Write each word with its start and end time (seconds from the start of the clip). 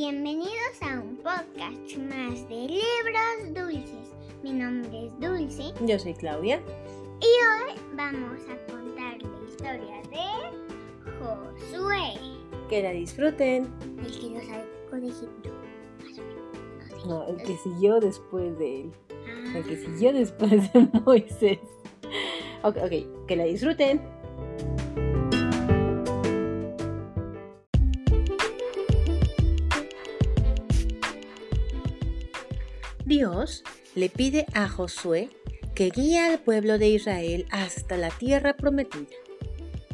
Bienvenidos 0.00 0.82
a 0.82 1.00
un 1.00 1.16
podcast 1.16 1.96
más 1.96 2.46
de 2.50 2.68
libros 2.68 3.54
dulces. 3.54 4.12
Mi 4.42 4.52
nombre 4.52 5.06
es 5.06 5.18
Dulce 5.18 5.72
Yo 5.86 5.98
soy 5.98 6.12
Claudia. 6.12 6.60
y 7.22 7.24
hoy 7.24 7.80
vamos 7.94 8.38
a 8.42 8.70
contar 8.70 9.16
la 9.22 9.48
historia 9.48 10.02
de 10.10 11.08
Josué, 11.18 12.12
Que 12.68 12.82
la 12.82 12.90
disfruten. 12.90 13.72
el 14.04 14.12
que 14.20 14.90
conejito. 14.90 15.50
No, 17.08 17.26
el 17.28 17.38
que 17.38 17.56
siguió 17.56 17.98
después 17.98 18.58
de 18.58 18.82
él. 18.82 18.92
Ah, 19.10 19.56
El 19.56 19.64
que 19.64 19.76
siguió 19.78 20.12
después 20.12 20.70
de 20.74 20.88
Moisés. 21.06 21.58
Ok, 22.62 22.76
ok, 22.84 23.26
que 23.26 23.36
la 23.36 23.44
disfruten. 23.44 24.02
Dios 33.46 33.62
le 33.94 34.08
pide 34.08 34.44
a 34.54 34.68
Josué 34.68 35.30
que 35.76 35.90
guíe 35.90 36.18
al 36.18 36.40
pueblo 36.40 36.78
de 36.78 36.88
Israel 36.88 37.46
hasta 37.52 37.96
la 37.96 38.10
tierra 38.10 38.56
prometida. 38.56 39.14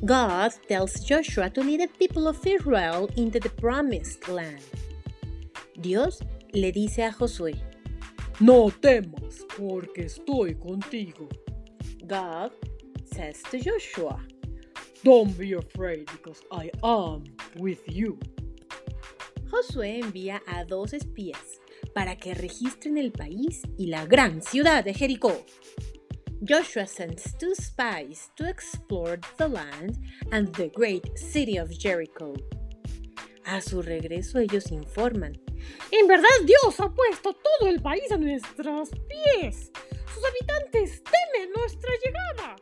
God 0.01 0.53
tells 0.69 1.05
Joshua 1.05 1.51
to 1.51 1.63
lead 1.63 1.81
the 1.81 1.89
people 1.99 2.29
of 2.29 2.47
Israel 2.47 3.11
into 3.15 3.39
the 3.39 3.51
promised 3.51 4.27
land. 4.29 4.63
Dios 5.77 6.21
le 6.55 6.73
dice 6.73 7.01
a 7.05 7.13
Josué, 7.13 7.61
No 8.41 8.71
temas, 8.71 9.45
porque 9.59 10.07
estoy 10.07 10.55
contigo. 10.55 11.29
God 12.07 12.53
says 13.05 13.43
to 13.51 13.59
Joshua, 13.59 14.19
Don't 15.05 15.37
be 15.37 15.53
afraid, 15.53 16.07
because 16.07 16.41
I 16.51 16.71
am 16.83 17.25
with 17.59 17.83
you. 17.87 18.19
Josué 19.51 19.99
envía 19.99 20.41
a 20.47 20.65
dos 20.65 20.95
espías 20.95 21.62
para 21.95 22.17
que 22.17 22.35
registren 22.35 22.99
el 22.99 23.13
país 23.13 23.63
y 23.77 23.87
la 23.87 24.07
gran 24.07 24.43
ciudad 24.43 24.85
de 24.85 24.95
Jericó. 24.95 25.45
Joshua 26.45 26.87
sends 26.87 27.37
two 27.39 27.55
spies 27.55 28.31
to 28.37 28.49
explore 28.49 29.21
the 29.39 29.49
land 29.49 29.97
and 30.33 30.53
the 30.57 30.71
great 30.75 31.17
city 31.17 31.57
of 31.57 31.71
Jericho. 31.71 32.35
A 33.45 33.61
su 33.61 33.81
regreso 33.83 34.39
ellos 34.39 34.71
informan. 34.73 35.41
En 35.91 36.09
verdad 36.09 36.29
Dios 36.45 36.81
ha 36.81 36.89
puesto 36.93 37.33
todo 37.33 37.69
el 37.69 37.81
país 37.81 38.11
a 38.11 38.17
nuestros 38.17 38.91
pies. 39.09 39.71
Sus 40.13 40.25
habitantes 40.25 41.03
temen 41.05 41.53
nuestra 41.55 41.91
llegada. 42.05 42.57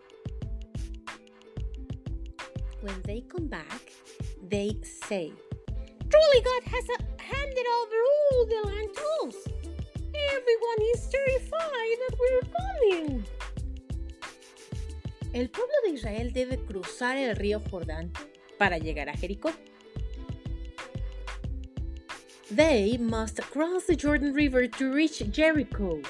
When 2.82 3.02
they 3.02 3.22
come 3.22 3.48
back, 3.48 3.92
they 4.48 4.78
say, 4.82 5.32
Truly 6.10 6.40
God 6.42 6.62
has 6.72 6.84
uh, 6.90 7.02
handed 7.18 7.66
over 7.78 7.96
all 8.10 8.46
the 8.46 8.60
land. 8.68 8.90
Everyone 10.36 10.80
is 10.94 11.08
terrified 11.08 11.96
that 12.00 12.14
coming. 12.58 13.24
El 15.32 15.48
pueblo 15.48 15.74
de 15.84 15.90
Israel 15.90 16.32
debe 16.32 16.58
cruzar 16.58 17.16
el 17.16 17.36
río 17.36 17.60
Jordán 17.70 18.12
para 18.58 18.78
llegar 18.78 19.08
a 19.08 19.16
Jericó. 19.16 19.52
They 22.50 22.98
must 22.98 23.40
cross 23.52 23.86
the 23.86 23.96
Jordan 23.96 24.34
River 24.34 24.68
to 24.68 24.92
reach 24.92 25.22
Jericho. 25.32 26.00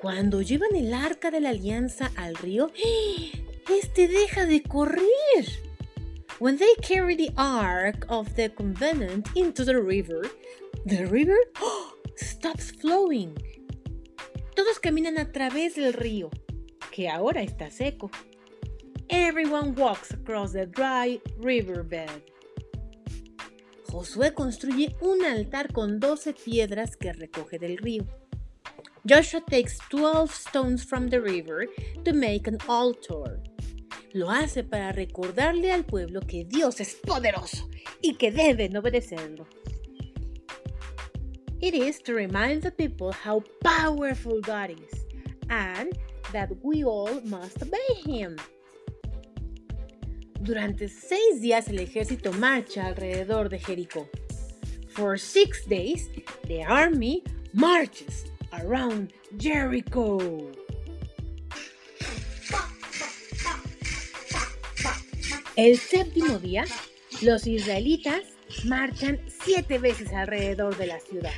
Cuando 0.00 0.42
llevan 0.42 0.76
el 0.76 0.94
arca 0.94 1.30
de 1.30 1.40
la 1.40 1.50
alianza 1.50 2.12
al 2.16 2.36
río, 2.36 2.70
este 3.68 4.06
deja 4.06 4.46
de 4.46 4.62
correr. 4.62 5.65
When 6.38 6.58
they 6.58 6.74
carry 6.82 7.16
the 7.16 7.30
ark 7.38 8.04
of 8.10 8.36
the 8.36 8.50
covenant 8.50 9.30
into 9.34 9.64
the 9.64 9.80
river, 9.80 10.20
the 10.84 11.06
river 11.06 11.38
stops 12.16 12.72
flowing. 12.72 13.34
Todos 14.54 14.78
caminan 14.78 15.18
a 15.18 15.32
través 15.32 15.76
del 15.76 15.94
río, 15.94 16.30
que 16.90 17.08
ahora 17.08 17.42
está 17.42 17.72
seco. 17.72 18.10
Everyone 19.08 19.74
walks 19.76 20.10
across 20.10 20.52
the 20.52 20.66
dry 20.66 21.22
riverbed. 21.38 22.10
Josué 23.90 24.34
construye 24.34 24.94
un 25.00 25.24
altar 25.24 25.72
con 25.72 26.00
12 26.00 26.34
piedras 26.34 26.96
que 26.96 27.14
recoge 27.14 27.58
del 27.58 27.78
río. 27.78 28.04
Joshua 29.08 29.40
takes 29.40 29.78
12 29.88 30.34
stones 30.34 30.84
from 30.84 31.08
the 31.08 31.18
river 31.18 31.66
to 32.04 32.12
make 32.12 32.46
an 32.46 32.58
altar. 32.68 33.40
Lo 34.12 34.30
hace 34.30 34.64
para 34.64 34.92
recordarle 34.92 35.72
al 35.72 35.84
pueblo 35.84 36.20
que 36.20 36.44
Dios 36.44 36.80
es 36.80 36.94
poderoso 36.94 37.68
y 38.00 38.14
que 38.14 38.30
deben 38.30 38.76
obedecerlo. 38.76 39.46
It 41.60 41.74
is 41.74 42.02
to 42.02 42.12
remind 42.12 42.62
the 42.62 42.70
people 42.70 43.12
how 43.12 43.42
powerful 43.62 44.40
God 44.40 44.70
is 44.70 45.06
and 45.48 45.98
that 46.32 46.50
we 46.62 46.84
all 46.84 47.20
must 47.24 47.62
obey 47.62 47.94
Him. 48.04 48.36
Durante 50.40 50.88
seis 50.88 51.40
días 51.40 51.68
el 51.68 51.78
ejército 51.80 52.32
marcha 52.32 52.86
alrededor 52.86 53.48
de 53.48 53.58
Jericó. 53.58 54.08
For 54.90 55.18
six 55.18 55.66
days, 55.66 56.08
the 56.46 56.62
army 56.62 57.22
marches 57.52 58.26
around 58.52 59.12
Jericho. 59.36 60.52
El 65.56 65.78
séptimo 65.78 66.38
día, 66.38 66.66
los 67.22 67.46
israelitas 67.46 68.24
marchan 68.66 69.18
siete 69.42 69.78
veces 69.78 70.12
alrededor 70.12 70.76
de 70.76 70.86
la 70.86 71.00
ciudad. 71.00 71.32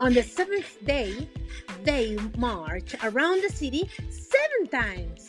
On 0.00 0.12
the 0.12 0.24
seventh 0.24 0.66
day, 0.84 1.28
they 1.84 2.16
march 2.36 2.96
around 3.04 3.42
the 3.42 3.48
city 3.48 3.88
seven 4.10 4.68
times. 4.72 5.28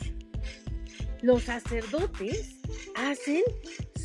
Los 1.22 1.44
sacerdotes 1.44 2.56
hacen 2.96 3.44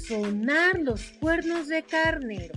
sonar 0.06 0.79
los 0.81 1.01
cuernos 1.19 1.69
de 1.69 1.83
carnero. 1.83 2.55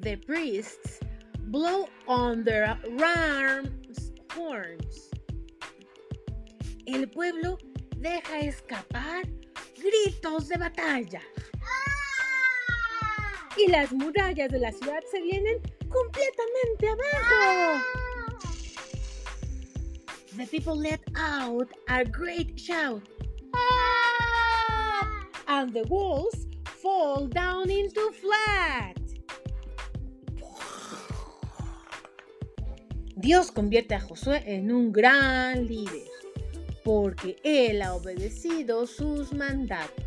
The 0.00 0.16
priests 0.16 0.98
blow 1.46 1.88
on 2.08 2.42
their 2.42 2.76
rams 2.98 4.10
horns. 4.34 5.10
El 6.86 7.06
pueblo 7.06 7.56
deja 8.00 8.40
escapar 8.40 9.28
gritos 9.76 10.48
de 10.48 10.56
batalla. 10.56 11.22
Y 13.56 13.70
las 13.70 13.92
murallas 13.92 14.50
de 14.50 14.58
la 14.58 14.72
ciudad 14.72 15.00
se 15.10 15.20
vienen 15.20 15.60
completamente 15.88 16.88
abajo. 16.88 17.84
The 20.36 20.46
people 20.46 20.76
let 20.76 21.00
out 21.16 21.68
a 21.88 22.04
great 22.04 22.58
shout. 22.58 23.02
And 25.46 25.72
the 25.72 25.82
walls 25.88 26.46
fall 26.80 27.26
down 27.28 27.70
into 27.70 28.12
flat. 28.12 28.96
Dios 33.16 33.50
convierte 33.52 33.94
a 33.94 34.00
Josué 34.00 34.42
en 34.46 34.72
un 34.72 34.92
gran 34.92 35.66
líder, 35.66 36.09
porque 36.90 37.36
él 37.44 37.82
ha 37.82 37.94
obedecido 37.94 38.84
sus 38.84 39.32
mandatos. 39.32 40.04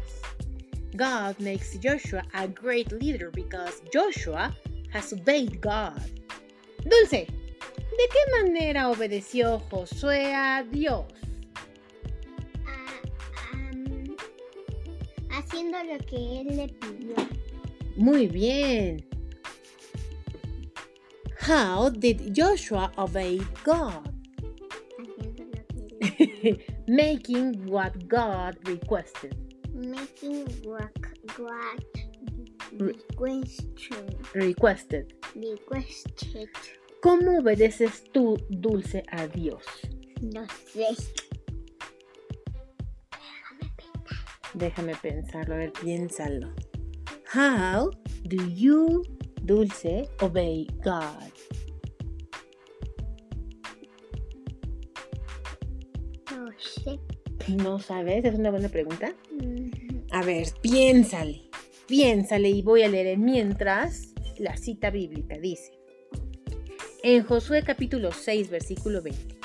God 0.98 1.40
makes 1.40 1.78
Joshua 1.82 2.24
a 2.34 2.46
great 2.46 2.92
leader 2.92 3.32
because 3.32 3.82
Joshua 3.94 4.54
has 4.92 5.14
obeyed 5.14 5.62
God. 5.62 6.02
Dulce, 6.84 7.26
¿de 7.26 8.06
qué 8.12 8.44
manera 8.44 8.90
obedeció 8.90 9.60
Josué 9.72 10.34
a 10.34 10.66
Dios? 10.70 11.06
Ah, 12.68 13.02
haciendo 15.32 15.82
lo 15.86 15.98
que 16.00 16.42
él 16.42 16.58
le 16.58 16.68
pidió. 16.68 17.16
Muy 17.96 18.28
bien. 18.28 19.06
How 21.40 21.88
did 21.88 22.36
Joshua 22.36 22.92
obey 22.98 23.40
God? 23.64 24.10
Making 26.88 27.66
what 27.68 28.08
God 28.08 28.58
requested. 28.68 29.36
Making 29.74 30.46
what 30.64 30.92
Re- 32.78 32.96
question 33.16 34.08
Requested. 34.34 35.14
requested. 35.36 36.50
¿Cómo 37.02 37.40
obedeces 37.40 38.04
tú, 38.14 38.38
Dulce, 38.50 39.04
a 39.12 39.28
Dios? 39.28 39.64
No 40.22 40.46
sé. 40.74 40.96
Déjame 44.54 44.96
pensarlo, 44.96 45.56
a 45.56 45.58
ver, 45.58 45.72
piénsalo. 45.74 46.54
How 47.34 47.90
do 48.24 48.38
you, 48.50 49.04
Dulce, 49.44 50.08
obey 50.22 50.68
God? 50.84 51.33
¿No 57.48 57.80
sabes? 57.80 58.24
Es 58.26 58.36
una 58.36 58.52
buena 58.52 58.70
pregunta. 58.70 59.14
A 60.12 60.24
ver, 60.24 60.48
piénsale. 60.62 61.50
Piénsale 61.88 62.50
y 62.50 62.62
voy 62.62 62.84
a 62.84 62.88
leer 62.88 63.18
mientras 63.18 64.14
la 64.38 64.58
cita 64.58 64.90
bíblica 64.90 65.38
dice. 65.38 65.74
En 67.04 67.24
Josué 67.24 67.64
capítulo 67.64 68.12
6, 68.12 68.50
versículo 68.50 69.02
20. 69.02 69.38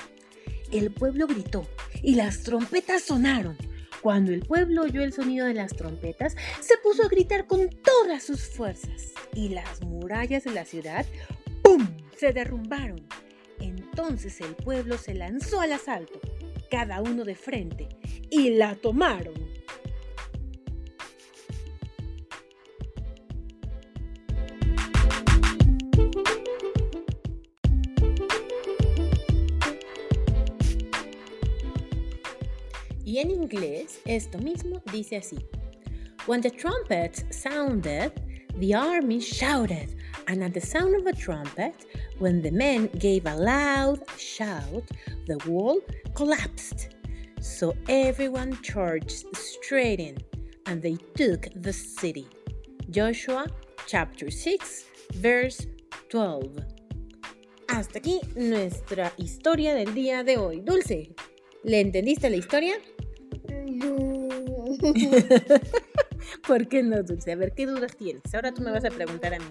El 0.70 0.93
pueblo 0.93 1.26
gritó 1.26 1.66
y 2.02 2.14
las 2.14 2.43
trompetas 2.43 3.02
sonaron. 3.02 3.56
Cuando 4.00 4.32
el 4.32 4.40
pueblo 4.40 4.82
oyó 4.82 5.02
el 5.02 5.12
sonido 5.12 5.46
de 5.46 5.54
las 5.54 5.75
trompetas, 5.75 6.37
se 6.61 6.76
puso 6.78 7.02
a 7.04 7.08
gritar 7.08 7.46
con 7.46 7.69
todas 7.69 8.22
sus 8.22 8.43
fuerzas 8.43 9.12
y 9.34 9.49
las 9.49 9.82
murallas 9.82 10.44
de 10.44 10.52
la 10.52 10.64
ciudad, 10.64 11.04
¡pum!, 11.62 11.84
se 12.16 12.32
derrumbaron. 12.32 13.04
Entonces 13.58 14.40
el 14.40 14.54
pueblo 14.54 14.96
se 14.99 15.14
lanzó 15.14 15.61
al 15.61 15.72
asalto, 15.72 16.20
cada 16.70 17.02
uno 17.02 17.24
de 17.24 17.34
frente, 17.34 17.88
y 18.30 18.50
la 18.50 18.74
tomaron. 18.74 19.48
Y 33.04 33.20
en 33.20 33.30
inglés 33.30 34.00
esto 34.04 34.38
mismo 34.38 34.82
dice 34.92 35.16
así. 35.16 35.38
When 36.26 36.42
the 36.42 36.50
trumpets 36.50 37.24
sounded, 37.30 38.12
the 38.60 38.74
army 38.74 39.18
shouted, 39.18 39.96
and 40.26 40.44
at 40.44 40.52
the 40.52 40.60
sound 40.60 40.94
of 40.94 41.06
a 41.06 41.14
trumpet, 41.14 41.86
when 42.18 42.42
the 42.42 42.50
men 42.50 42.90
gave 42.98 43.24
a 43.24 43.34
loud 43.34 44.02
shout, 44.18 44.84
the 45.28 45.38
wall 45.46 45.80
collapsed. 46.14 46.96
So 47.40 47.76
everyone 47.88 48.58
charged 48.62 49.25
straight 49.36 50.00
in, 50.00 50.19
and 50.66 50.82
they 50.82 50.96
took 51.14 51.46
the 51.54 51.72
city. 51.72 52.26
Joshua 52.90 53.46
chapter 53.86 54.28
6, 54.30 54.84
verse 55.14 55.66
12. 56.10 56.64
Hasta 57.69 57.98
aquí 57.98 58.20
nuestra 58.34 59.12
historia 59.19 59.75
del 59.75 59.94
día 59.94 60.25
de 60.25 60.38
hoy. 60.38 60.62
Dulce, 60.62 61.14
¿le 61.62 61.80
entendiste 61.80 62.30
la 62.30 62.36
historia? 62.36 62.75
¿Por 66.46 66.69
qué 66.69 66.82
no, 66.82 67.02
Dulce? 67.02 67.32
A 67.32 67.36
ver, 67.36 67.52
¿qué 67.54 67.66
dudas 67.66 67.94
tienes? 67.96 68.34
Ahora 68.34 68.52
tú 68.52 68.62
me 68.62 68.70
vas 68.70 68.86
a 68.86 68.90
preguntar 68.90 69.34
a 69.34 69.38
mí. 69.38 69.44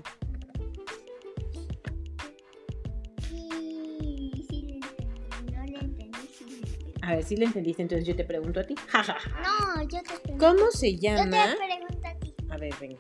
A 7.07 7.15
ver, 7.15 7.23
si 7.23 7.37
le 7.37 7.45
entendiste, 7.45 7.81
entonces 7.81 8.05
yo 8.05 8.17
te 8.17 8.25
pregunto 8.25 8.59
a 8.59 8.63
ti. 8.63 8.75
Ja, 8.89 9.01
ja, 9.01 9.13
ja. 9.17 9.29
No, 9.41 9.81
yo 9.83 10.01
te 10.03 10.19
pregunto. 10.19 10.45
¿Cómo 10.45 10.71
se 10.71 10.93
Yo 10.97 10.99
llama? 10.99 11.55
te 11.55 11.55
pregunto 11.55 12.05
a 12.07 12.19
ti. 12.19 12.33
A 12.49 12.57
ver, 12.57 12.73
venga. 12.81 12.99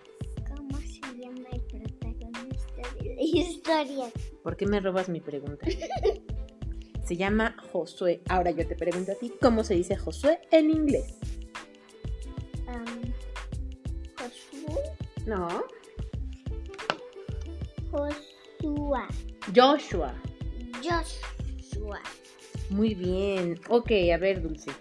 ¿Cómo 0.55 0.77
se 0.79 1.01
llama 1.19 1.49
el 1.51 1.61
protagonista 1.63 2.81
de 3.03 3.15
la 3.15 3.21
historia? 3.21 4.05
¿Por 4.43 4.55
qué 4.55 4.65
me 4.65 4.79
robas 4.79 5.09
mi 5.09 5.19
pregunta? 5.19 5.67
Se 7.05 7.17
llama 7.17 7.55
Josué. 7.71 8.21
Ahora 8.29 8.51
yo 8.51 8.65
te 8.65 8.75
pregunto 8.75 9.11
a 9.11 9.15
ti, 9.15 9.33
¿cómo 9.41 9.63
se 9.65 9.73
dice 9.75 9.95
Josué 9.97 10.39
en 10.51 10.69
inglés? 10.71 11.15
Um, 12.67 13.13
Josué. 14.17 14.83
No. 15.25 15.63
Joshua. 17.91 19.07
Joshua. 19.53 20.13
Joshua. 20.81 21.99
Muy 22.69 22.95
bien. 22.95 23.59
Ok, 23.69 23.91
a 24.13 24.17
ver, 24.17 24.41
Dulce. 24.41 24.71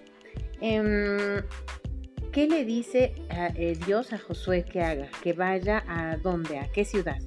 Em, 0.60 1.42
¿Qué 2.32 2.46
le 2.46 2.64
dice 2.66 3.14
a, 3.30 3.48
eh, 3.54 3.78
Dios 3.86 4.12
a 4.12 4.18
Josué 4.18 4.64
que 4.64 4.82
haga? 4.82 5.08
Que 5.22 5.32
vaya 5.32 5.82
a 5.88 6.18
dónde, 6.18 6.58
a 6.58 6.70
qué 6.70 6.84
ciudad. 6.84 7.18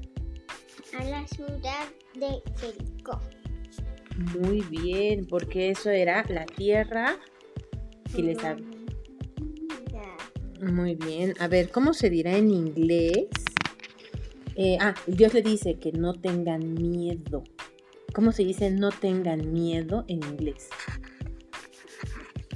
A 0.97 1.03
la 1.03 1.25
ciudad 1.27 1.87
de 2.13 2.41
Jericó. 2.59 3.19
Muy 4.37 4.61
bien, 4.61 5.25
porque 5.25 5.71
eso 5.71 5.89
era 5.89 6.23
la 6.29 6.45
tierra 6.45 7.17
que 8.15 8.21
les 8.21 8.37
ha... 8.43 8.55
Prometida. 8.55 8.79
Muy 10.61 10.95
bien. 10.95 11.33
A 11.39 11.47
ver, 11.47 11.71
¿cómo 11.71 11.93
se 11.93 12.09
dirá 12.09 12.37
en 12.37 12.51
inglés? 12.51 13.29
Eh, 14.55 14.77
ah, 14.79 14.93
Dios 15.07 15.33
le 15.33 15.41
dice 15.41 15.79
que 15.79 15.91
no 15.91 16.13
tengan 16.13 16.73
miedo. 16.73 17.43
¿Cómo 18.13 18.31
se 18.31 18.43
dice 18.43 18.71
no 18.71 18.89
tengan 18.91 19.53
miedo 19.53 20.05
en 20.07 20.23
inglés? 20.23 20.69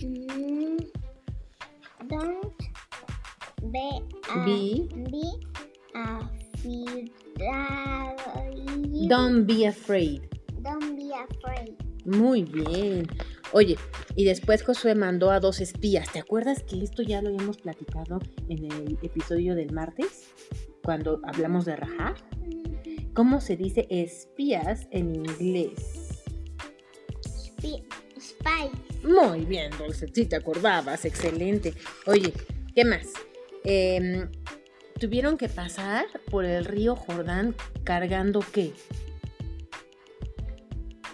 Mm, 0.02 0.78
Don't 2.10 2.54
be 3.62 3.90
a, 4.30 4.46
Be. 4.46 4.88
be 5.06 5.26
afraid. 5.94 7.10
Don't 9.10 9.46
be 9.46 9.66
afraid. 9.66 10.22
Don't 10.62 10.96
be 10.96 11.12
afraid. 11.14 11.76
Muy 12.06 12.44
bien. 12.44 13.08
Oye, 13.54 13.78
y 14.16 14.26
después 14.26 14.64
Josué 14.64 14.96
mandó 14.96 15.32
a 15.32 15.40
dos 15.40 15.62
espías. 15.62 16.12
¿Te 16.12 16.20
acuerdas 16.20 16.64
que 16.64 16.84
esto 16.84 17.04
ya 17.04 17.22
lo 17.22 17.30
habíamos 17.30 17.58
platicado 17.58 18.20
en 18.50 18.72
el 18.72 18.98
episodio 19.02 19.56
del 19.56 19.72
martes? 19.72 20.30
Cuando 20.84 21.22
hablamos 21.24 21.66
de 21.66 21.76
Rahab. 21.76 22.16
¿Cómo 23.14 23.42
se 23.42 23.56
dice 23.56 23.86
espías 23.90 24.88
en 24.92 25.16
inglés? 25.16 26.24
Spi- 27.24 27.84
Spy. 28.20 28.70
Muy 29.04 29.46
bien, 29.46 29.72
Dulce, 29.78 30.08
sí 30.14 30.26
te 30.26 30.36
acordabas, 30.38 31.06
excelente. 31.06 31.74
Oye, 32.08 32.34
¿qué 32.74 32.86
más? 32.86 33.08
Em, 33.64 34.30
tuvieron 35.00 35.38
que 35.38 35.50
pasar 35.50 36.06
por 36.32 36.46
el 36.46 36.66
río 36.66 36.96
Jordán 36.96 37.56
cargando 37.84 38.40
qué? 38.52 38.74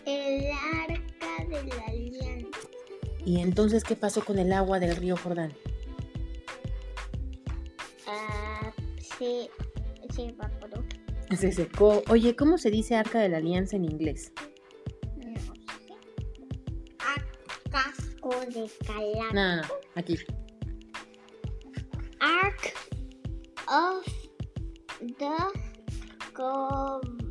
El 0.06 0.46
arca 0.52 1.46
de 1.50 1.64
la 1.76 1.86
alianza. 1.88 2.60
Y 3.26 3.42
entonces, 3.42 3.84
¿qué 3.84 3.96
pasó 3.96 4.24
con 4.24 4.40
el 4.40 4.54
agua 4.54 4.80
del 4.80 4.96
río 4.96 5.18
Jordán? 5.18 5.54
Ah, 8.08 8.72
se, 9.18 9.50
se 10.16 10.24
evaporó. 10.30 10.59
Se 11.38 11.52
secó. 11.52 12.04
Oye, 12.10 12.36
¿cómo 12.36 12.58
se 12.58 12.72
dice 12.72 12.96
arca 12.96 13.20
de 13.20 13.30
la 13.30 13.38
alianza 13.38 13.76
en 13.76 13.86
inglés? 13.86 14.34
No 15.16 15.40
sé. 15.40 15.54
Casco 17.70 18.32
de 18.48 18.70
calamar. 18.86 19.34
No, 19.34 19.56
no, 19.56 19.62
no, 19.62 19.68
aquí. 19.96 20.18
Ark 22.20 22.74
of 23.68 24.06
the 25.18 25.38
Covenant. 26.34 27.28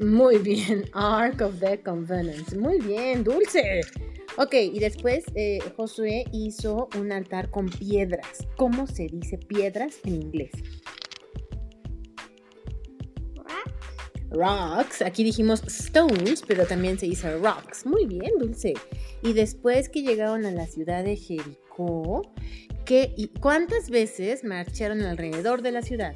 Muy 0.00 0.38
bien, 0.38 0.84
Ark 0.92 1.40
of 1.40 1.58
the 1.58 1.82
Covenant. 1.82 2.54
Muy 2.54 2.78
bien, 2.80 3.24
Dulce. 3.24 3.80
Ok, 4.36 4.54
y 4.54 4.78
después 4.78 5.24
eh, 5.34 5.58
Josué 5.76 6.24
hizo 6.32 6.88
un 6.96 7.10
altar 7.10 7.50
con 7.50 7.68
piedras. 7.68 8.46
¿Cómo 8.56 8.86
se 8.86 9.08
dice 9.08 9.36
piedras 9.38 9.98
en 10.04 10.14
inglés? 10.14 10.52
Rocks. 14.30 15.02
Aquí 15.02 15.24
dijimos 15.24 15.62
stones, 15.66 16.42
pero 16.46 16.66
también 16.66 16.98
se 16.98 17.06
dice 17.06 17.36
rocks. 17.38 17.86
Muy 17.86 18.06
bien, 18.06 18.32
Dulce. 18.38 18.74
Y 19.22 19.32
después 19.32 19.88
que 19.88 20.02
llegaron 20.02 20.44
a 20.46 20.50
la 20.50 20.66
ciudad 20.66 21.04
de 21.04 21.16
Jericó, 21.16 22.22
¿qué, 22.84 23.14
y 23.16 23.28
¿cuántas 23.28 23.90
veces 23.90 24.44
marcharon 24.44 25.02
alrededor 25.02 25.62
de 25.62 25.72
la 25.72 25.82
ciudad? 25.82 26.14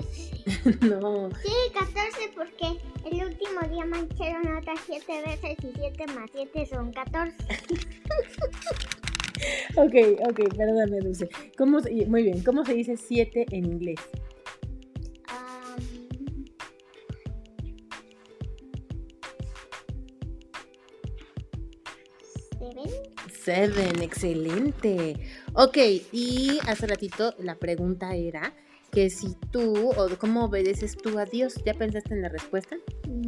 no. 0.80 1.30
Sí, 1.42 1.52
14 1.74 2.30
porque 2.34 2.80
el 3.04 3.24
último 3.24 3.60
día 3.70 3.84
mancharon 3.84 4.42
nota 4.42 4.72
7 4.86 5.22
veces 5.26 5.56
y 5.62 5.72
7 5.78 6.06
más 6.14 6.30
7 6.32 6.66
son 6.66 6.90
14. 6.92 7.36
ok, 9.76 9.94
ok, 10.28 10.40
perdóname, 10.56 11.00
Dulce. 11.00 11.28
¿Cómo, 11.56 11.80
muy 12.06 12.22
bien, 12.22 12.42
¿cómo 12.42 12.64
se 12.64 12.72
dice 12.74 12.96
7 12.96 13.46
en 13.50 13.66
inglés? 13.66 14.00
Seven, 23.46 24.02
excelente. 24.02 25.20
Ok, 25.54 25.76
y 26.10 26.58
hace 26.66 26.88
ratito 26.88 27.32
la 27.38 27.54
pregunta 27.54 28.16
era, 28.16 28.52
que 28.96 29.10
si 29.10 29.34
tú 29.50 29.90
o 29.90 30.08
cómo 30.18 30.46
obedeces 30.46 30.96
tú 30.96 31.18
a 31.18 31.26
Dios. 31.26 31.62
¿Ya 31.66 31.74
pensaste 31.74 32.14
en 32.14 32.22
la 32.22 32.30
respuesta? 32.30 32.76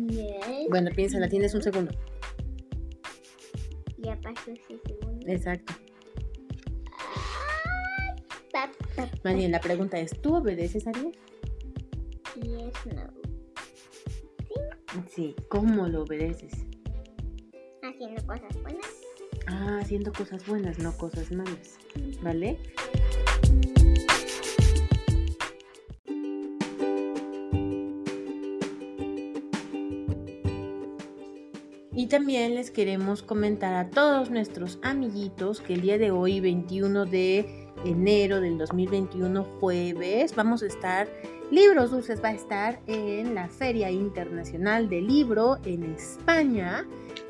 Yes. 0.09 0.67
Bueno, 0.71 0.91
piénsala, 0.97 1.29
tienes 1.29 1.55
un 1.55 1.63
segundo. 1.63 1.93
Ya 3.99 4.19
pasó 4.23 4.51
ese 4.51 4.81
segundo. 4.87 5.27
Exacto. 5.27 5.75
Más 9.23 9.35
bien, 9.35 9.53
la 9.53 9.61
pregunta 9.61 9.99
es, 9.99 10.19
¿tú 10.23 10.37
obedeces, 10.37 10.87
Ariel? 10.87 11.13
Yes, 12.41 12.73
no. 12.95 13.13
Sí, 15.07 15.37
¿cómo 15.51 15.87
lo 15.87 16.05
obedeces? 16.05 16.65
Haciendo 17.83 18.27
cosas 18.27 18.63
buenas. 18.63 18.87
Ah, 19.47 19.81
haciendo 19.83 20.15
cosas 20.15 20.47
buenas, 20.47 20.79
no 20.79 20.97
cosas 20.97 21.31
malas, 21.31 21.77
¿vale? 22.23 22.59
También 32.09 32.55
les 32.55 32.71
queremos 32.71 33.23
comentar 33.23 33.75
a 33.75 33.91
todos 33.91 34.31
nuestros 34.31 34.79
amiguitos 34.83 35.61
que 35.61 35.75
el 35.75 35.83
día 35.83 35.99
de 35.99 36.11
hoy, 36.11 36.41
21 36.41 37.05
de 37.05 37.69
enero 37.85 38.41
del 38.41 38.57
2021, 38.57 39.45
jueves, 39.61 40.35
vamos 40.35 40.63
a 40.63 40.67
estar, 40.67 41.09
Libros 41.51 41.91
Dulces 41.91 42.23
va 42.25 42.29
a 42.29 42.33
estar 42.33 42.81
en 42.87 43.35
la 43.35 43.49
Feria 43.49 43.91
Internacional 43.91 44.89
del 44.89 45.07
Libro 45.07 45.59
en 45.65 45.85
España. 45.85 46.87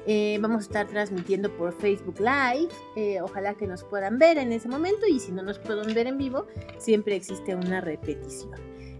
Eh, 0.07 0.39
vamos 0.41 0.59
a 0.59 0.67
estar 0.67 0.87
transmitiendo 0.87 1.51
por 1.57 1.73
Facebook 1.73 2.21
Live. 2.21 2.69
Eh, 2.97 3.21
ojalá 3.21 3.55
que 3.55 3.67
nos 3.67 3.85
puedan 3.85 4.19
ver 4.19 4.39
en 4.39 4.53
ese 4.53 4.69
momento 4.69 5.07
y 5.07 5.19
si 5.19 5.33
no 5.33 5.43
nos 5.43 5.59
pueden 5.59 5.93
ver 5.93 6.07
en 6.07 6.19
vivo, 6.19 6.47
siempre 6.79 7.17
existe 7.17 7.55
una 7.55 7.81
repetición. 7.81 8.55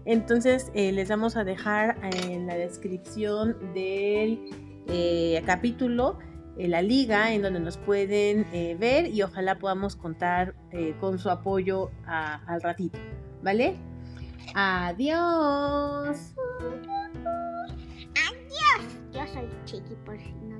Entonces 0.05 0.71
eh, 0.73 0.91
les 0.91 1.09
vamos 1.09 1.35
a 1.35 1.43
dejar 1.43 1.97
en 2.25 2.47
la 2.47 2.55
descripción 2.55 3.57
del 3.73 4.68
eh, 4.91 5.41
capítulo, 5.45 6.19
eh, 6.57 6.67
la 6.67 6.81
liga, 6.81 7.33
en 7.33 7.41
donde 7.41 7.59
nos 7.59 7.77
pueden 7.77 8.45
eh, 8.51 8.75
ver 8.79 9.07
y 9.07 9.21
ojalá 9.21 9.59
podamos 9.59 9.95
contar 9.95 10.55
con 10.99 11.19
su 11.19 11.29
apoyo 11.29 11.91
al 12.05 12.61
ratito, 12.61 12.99
¿vale? 13.41 13.75
Adiós. 14.55 16.35
Yo 19.11 19.27
soy 19.27 19.49
Chiqui 19.65 19.95
por 20.05 20.17
si 20.19 20.31
no. 20.43 20.58